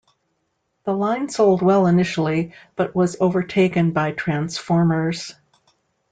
[0.83, 5.35] The line sold well initially, but was overtaken by Transformers.